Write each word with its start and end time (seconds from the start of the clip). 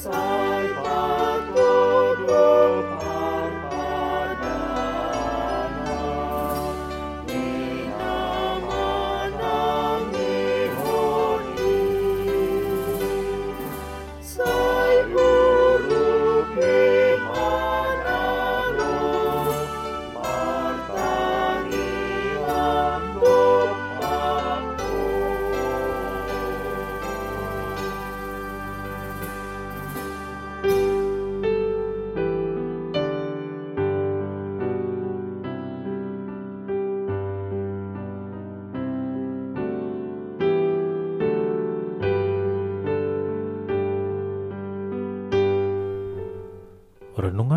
So. 0.00 0.37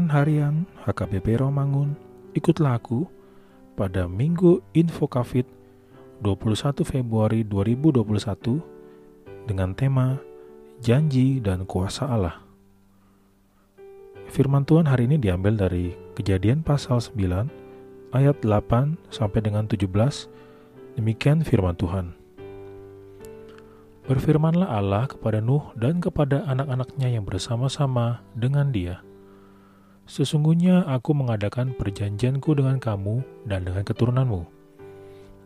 Renungan 0.00 0.16
Harian 0.16 0.56
HKBP 0.88 1.44
Romangun 1.44 1.92
Ikutlah 2.32 2.80
aku 2.80 3.04
pada 3.76 4.08
Minggu 4.08 4.64
Info 4.72 5.04
Covid 5.04 5.44
21 6.24 6.88
Februari 6.88 7.44
2021 7.44 9.44
dengan 9.44 9.76
tema 9.76 10.16
Janji 10.80 11.44
dan 11.44 11.68
Kuasa 11.68 12.08
Allah. 12.08 12.40
Firman 14.32 14.64
Tuhan 14.64 14.88
hari 14.88 15.04
ini 15.04 15.20
diambil 15.20 15.68
dari 15.68 15.92
Kejadian 16.16 16.64
pasal 16.64 17.04
9 17.04 18.16
ayat 18.16 18.40
8 18.40 18.96
sampai 19.12 19.44
dengan 19.44 19.68
17. 19.68 19.84
Demikian 20.96 21.44
firman 21.44 21.76
Tuhan. 21.76 22.16
Berfirmanlah 24.08 24.64
Allah 24.64 25.12
kepada 25.12 25.44
Nuh 25.44 25.76
dan 25.76 26.00
kepada 26.00 26.48
anak-anaknya 26.48 27.20
yang 27.20 27.28
bersama-sama 27.28 28.24
dengan 28.32 28.72
dia 28.72 29.04
Sesungguhnya 30.10 30.82
aku 30.90 31.14
mengadakan 31.14 31.70
perjanjianku 31.70 32.58
dengan 32.58 32.82
kamu 32.82 33.22
dan 33.46 33.62
dengan 33.62 33.86
keturunanmu, 33.86 34.42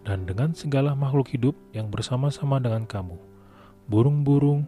dan 0.09 0.25
dengan 0.25 0.57
segala 0.57 0.97
makhluk 0.97 1.37
hidup 1.37 1.53
yang 1.77 1.93
bersama-sama 1.93 2.57
dengan 2.65 2.89
kamu, 2.89 3.21
burung-burung, 3.93 4.65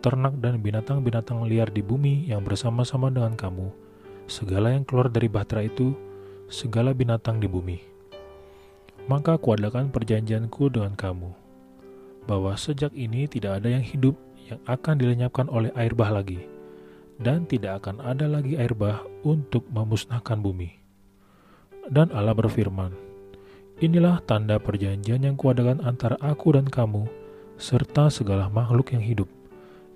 ternak 0.00 0.40
dan 0.40 0.64
binatang-binatang 0.64 1.44
liar 1.44 1.68
di 1.68 1.84
bumi 1.84 2.24
yang 2.24 2.40
bersama-sama 2.40 3.12
dengan 3.12 3.36
kamu, 3.36 3.68
segala 4.24 4.72
yang 4.72 4.88
keluar 4.88 5.12
dari 5.12 5.28
bahtera 5.28 5.68
itu, 5.68 5.92
segala 6.48 6.96
binatang 6.96 7.36
di 7.36 7.44
bumi. 7.44 7.84
Maka 9.12 9.36
kuadakan 9.36 9.92
perjanjianku 9.92 10.72
dengan 10.72 10.96
kamu, 10.96 11.28
bahwa 12.24 12.56
sejak 12.56 12.96
ini 12.96 13.28
tidak 13.28 13.60
ada 13.60 13.76
yang 13.76 13.84
hidup 13.84 14.16
yang 14.48 14.56
akan 14.64 14.96
dilenyapkan 14.96 15.52
oleh 15.52 15.68
air 15.76 15.92
bah 15.92 16.08
lagi.' 16.08 16.53
Dan 17.18 17.46
tidak 17.46 17.84
akan 17.84 18.02
ada 18.02 18.26
lagi 18.26 18.58
air 18.58 18.74
bah 18.74 19.02
untuk 19.22 19.66
memusnahkan 19.70 20.40
bumi. 20.40 20.74
Dan 21.90 22.10
Allah 22.10 22.32
berfirman, 22.32 23.04
Inilah 23.82 24.22
tanda 24.22 24.62
perjanjian 24.62 25.26
yang 25.26 25.34
kuadakan 25.34 25.82
antara 25.82 26.14
aku 26.22 26.54
dan 26.54 26.70
kamu, 26.70 27.10
serta 27.58 28.06
segala 28.06 28.46
makhluk 28.46 28.94
yang 28.94 29.02
hidup, 29.02 29.26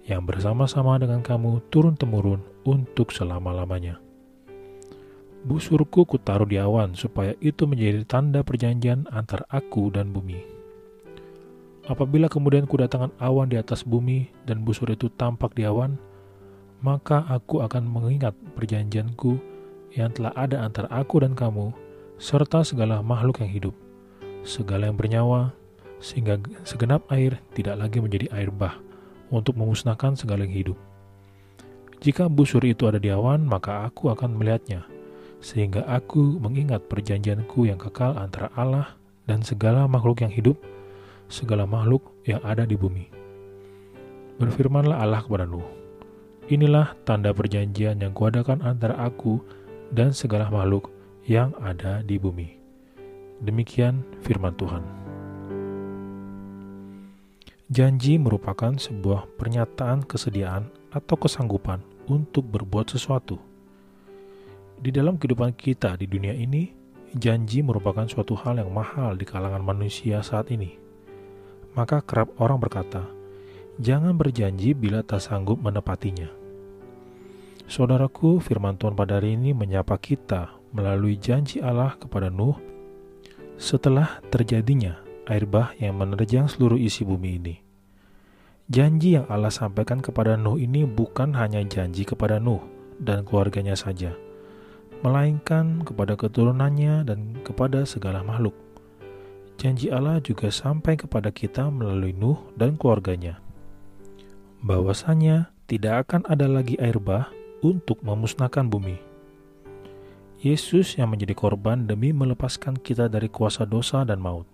yang 0.03 0.27
bersama-sama 0.27 0.99
dengan 0.99 1.23
kamu 1.23 1.63
turun-temurun 1.71 2.43
untuk 2.67 3.15
selama-lamanya. 3.15 4.03
Busurku 5.47 6.03
kutaruh 6.03 6.51
di 6.51 6.59
awan, 6.59 6.99
supaya 6.99 7.39
itu 7.39 7.71
menjadi 7.71 8.03
tanda 8.03 8.43
perjanjian 8.43 9.07
antara 9.15 9.47
aku 9.47 9.95
dan 9.95 10.11
bumi. 10.11 10.43
Apabila 11.87 12.27
kemudian 12.27 12.67
kudatangan 12.67 13.15
awan 13.23 13.47
di 13.47 13.57
atas 13.57 13.87
bumi, 13.87 14.29
dan 14.43 14.67
busur 14.67 14.91
itu 14.91 15.07
tampak 15.15 15.55
di 15.55 15.63
awan, 15.63 15.95
maka 16.79 17.27
aku 17.27 17.63
akan 17.65 17.87
mengingat 17.87 18.35
perjanjianku 18.55 19.39
yang 19.95 20.15
telah 20.15 20.31
ada 20.39 20.63
antara 20.63 20.87
aku 20.93 21.23
dan 21.25 21.35
kamu, 21.35 21.75
serta 22.19 22.63
segala 22.63 23.03
makhluk 23.03 23.43
yang 23.43 23.51
hidup, 23.51 23.75
segala 24.47 24.91
yang 24.91 24.99
bernyawa, 24.99 25.55
sehingga 25.99 26.39
segenap 26.63 27.07
air 27.11 27.43
tidak 27.55 27.79
lagi 27.79 27.99
menjadi 27.99 28.31
air 28.31 28.51
bah 28.55 28.79
untuk 29.35 29.59
memusnahkan 29.59 30.15
segala 30.15 30.47
yang 30.47 30.55
hidup. 30.55 30.79
Jika 31.99 32.31
busur 32.31 32.63
itu 32.63 32.87
ada 32.87 33.03
di 33.03 33.11
awan, 33.11 33.43
maka 33.43 33.83
aku 33.91 34.15
akan 34.15 34.39
melihatnya, 34.39 34.87
sehingga 35.43 35.83
aku 35.91 36.39
mengingat 36.39 36.87
perjanjianku 36.87 37.67
yang 37.67 37.79
kekal 37.79 38.15
antara 38.15 38.55
Allah 38.55 38.95
dan 39.27 39.43
segala 39.43 39.91
makhluk 39.91 40.23
yang 40.23 40.31
hidup, 40.31 40.55
segala 41.27 41.67
makhluk 41.67 42.07
yang 42.23 42.39
ada 42.47 42.63
di 42.63 42.79
bumi. 42.79 43.11
Berfirmanlah 44.39 45.03
Allah 45.03 45.27
kepada 45.27 45.43
Nuh, 45.43 45.67
Inilah 46.49 46.97
tanda 47.05 47.29
perjanjian 47.37 48.01
yang 48.01 48.17
kuadakan 48.17 48.65
antara 48.65 48.97
aku 48.97 49.37
dan 49.93 50.17
segala 50.17 50.49
makhluk 50.49 50.89
yang 51.29 51.53
ada 51.61 52.01
di 52.01 52.17
bumi. 52.17 52.57
Demikian 53.45 54.01
firman 54.25 54.57
Tuhan. 54.57 54.81
Janji 57.69 58.17
merupakan 58.17 58.73
sebuah 58.73 59.29
pernyataan 59.37 60.09
kesediaan 60.09 60.73
atau 60.89 61.21
kesanggupan 61.21 61.85
untuk 62.09 62.49
berbuat 62.49 62.97
sesuatu. 62.97 63.37
Di 64.81 64.89
dalam 64.89 65.21
kehidupan 65.21 65.53
kita 65.53 66.01
di 66.01 66.09
dunia 66.09 66.33
ini, 66.33 66.73
janji 67.13 67.61
merupakan 67.61 68.09
suatu 68.09 68.33
hal 68.41 68.57
yang 68.57 68.73
mahal 68.73 69.21
di 69.21 69.29
kalangan 69.29 69.61
manusia 69.61 70.25
saat 70.25 70.49
ini. 70.49 70.81
Maka 71.77 72.01
kerap 72.01 72.33
orang 72.41 72.57
berkata, 72.57 73.05
"Jangan 73.77 74.17
berjanji 74.17 74.73
bila 74.73 75.05
tak 75.05 75.21
sanggup 75.21 75.61
menepatinya." 75.61 76.38
Saudaraku, 77.69 78.41
firman 78.41 78.81
Tuhan 78.81 78.97
pada 78.97 79.21
hari 79.21 79.37
ini 79.37 79.53
menyapa 79.53 80.01
kita 80.01 80.57
melalui 80.73 81.21
janji 81.21 81.61
Allah 81.61 82.01
kepada 82.01 82.33
Nuh 82.33 82.57
setelah 83.61 84.25
terjadinya 84.33 84.97
air 85.29 85.45
bah 85.45 85.77
yang 85.77 86.01
menerjang 86.01 86.49
seluruh 86.49 86.81
isi 86.81 87.05
bumi 87.05 87.31
ini. 87.37 87.61
Janji 88.73 89.21
yang 89.21 89.29
Allah 89.29 89.53
sampaikan 89.53 90.01
kepada 90.01 90.41
Nuh 90.41 90.57
ini 90.57 90.89
bukan 90.89 91.37
hanya 91.37 91.61
janji 91.61 92.09
kepada 92.09 92.41
Nuh 92.41 92.65
dan 93.05 93.29
keluarganya 93.29 93.77
saja, 93.77 94.17
melainkan 95.05 95.85
kepada 95.85 96.17
keturunannya 96.17 97.05
dan 97.05 97.37
kepada 97.45 97.85
segala 97.85 98.25
makhluk. 98.25 98.57
Janji 99.61 99.93
Allah 99.93 100.25
juga 100.25 100.49
sampai 100.49 100.97
kepada 100.97 101.29
kita 101.29 101.69
melalui 101.69 102.17
Nuh 102.17 102.49
dan 102.57 102.81
keluarganya. 102.81 103.45
Bahwasanya 104.65 105.53
tidak 105.69 106.09
akan 106.09 106.25
ada 106.33 106.49
lagi 106.49 106.81
air 106.81 106.97
bah 106.97 107.29
untuk 107.65 108.01
memusnahkan 108.05 108.67
bumi. 108.67 108.99
Yesus 110.39 110.95
yang 110.95 111.11
menjadi 111.11 111.35
korban 111.35 111.91
demi 111.91 112.15
melepaskan 112.15 112.79
kita 112.79 113.11
dari 113.11 113.27
kuasa 113.27 113.67
dosa 113.67 114.07
dan 114.07 114.23
maut. 114.23 114.47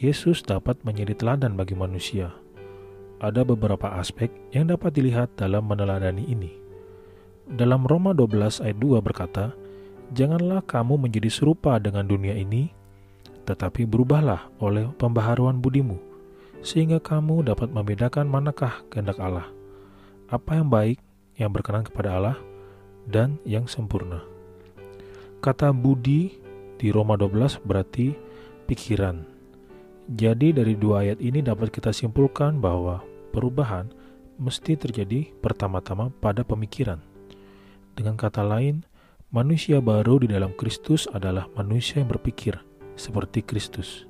Yesus 0.00 0.40
dapat 0.40 0.80
menjadi 0.80 1.12
teladan 1.12 1.60
bagi 1.60 1.76
manusia. 1.76 2.32
Ada 3.20 3.44
beberapa 3.44 4.00
aspek 4.00 4.32
yang 4.56 4.72
dapat 4.72 4.96
dilihat 4.96 5.36
dalam 5.36 5.68
meneladani 5.68 6.24
ini. 6.24 6.52
Dalam 7.44 7.84
Roma 7.84 8.16
12 8.16 8.64
ayat 8.64 8.78
2 8.80 9.04
berkata, 9.04 9.52
Janganlah 10.16 10.64
kamu 10.64 11.08
menjadi 11.08 11.28
serupa 11.28 11.76
dengan 11.76 12.08
dunia 12.08 12.32
ini, 12.36 12.72
tetapi 13.44 13.84
berubahlah 13.84 14.48
oleh 14.60 14.88
pembaharuan 14.96 15.60
budimu, 15.60 16.00
sehingga 16.64 16.96
kamu 16.96 17.44
dapat 17.44 17.68
membedakan 17.72 18.24
manakah 18.24 18.84
kehendak 18.88 19.20
Allah, 19.20 19.48
apa 20.32 20.50
yang 20.56 20.68
baik, 20.72 20.96
yang 21.38 21.50
berkenan 21.50 21.86
kepada 21.86 22.16
Allah, 22.16 22.38
dan 23.08 23.36
yang 23.44 23.68
sempurna. 23.68 24.24
Kata 25.44 25.70
budi 25.76 26.40
di 26.80 26.88
Roma 26.88 27.20
12 27.20 27.60
berarti 27.64 28.16
pikiran. 28.64 29.24
Jadi 30.04 30.52
dari 30.52 30.76
dua 30.76 31.04
ayat 31.04 31.20
ini 31.20 31.40
dapat 31.40 31.72
kita 31.72 31.92
simpulkan 31.92 32.60
bahwa 32.60 33.00
perubahan 33.32 33.88
mesti 34.36 34.76
terjadi 34.76 35.32
pertama-tama 35.40 36.12
pada 36.20 36.44
pemikiran. 36.44 37.00
Dengan 37.94 38.18
kata 38.18 38.42
lain, 38.44 38.84
manusia 39.30 39.80
baru 39.80 40.20
di 40.20 40.28
dalam 40.28 40.52
Kristus 40.58 41.06
adalah 41.08 41.48
manusia 41.56 42.02
yang 42.02 42.10
berpikir 42.10 42.58
seperti 42.98 43.46
Kristus. 43.46 44.04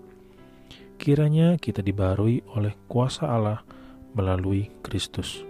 Kiranya 0.97 1.61
kita 1.61 1.85
dibarui 1.85 2.41
oleh 2.55 2.75
kuasa 2.89 3.29
Allah 3.29 3.61
melalui 4.17 4.71
Kristus. 4.81 5.45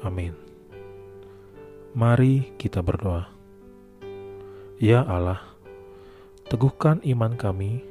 Amin. 0.00 0.49
Mari 1.90 2.54
kita 2.54 2.86
berdoa. 2.86 3.26
Ya 4.78 5.02
Allah, 5.02 5.42
teguhkan 6.46 7.02
iman 7.02 7.34
kami 7.34 7.82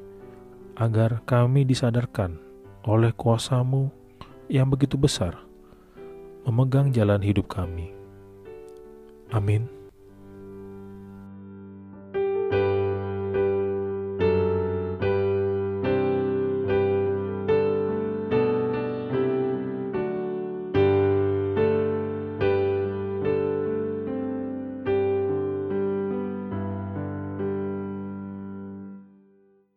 agar 0.80 1.19
kami 1.28 1.68
disadarkan 1.68 2.40
oleh 2.88 3.12
kuasamu 3.12 3.92
yang 4.48 4.72
begitu 4.72 4.96
besar 4.96 5.36
memegang 6.48 6.96
jalan 6.96 7.19
hidup 7.19 7.51
kami. 7.51 7.92
Amin. 9.36 9.79